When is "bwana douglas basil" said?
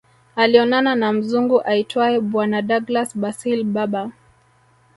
2.19-3.63